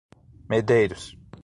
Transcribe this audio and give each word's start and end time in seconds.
Medeiros 0.49 1.05